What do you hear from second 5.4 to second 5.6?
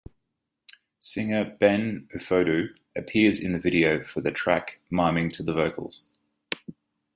the